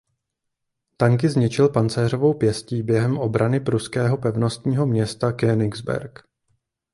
[0.97, 6.23] Tanky zničil pancéřovou pěstí během obrany pruského pevnostního města Königsberg.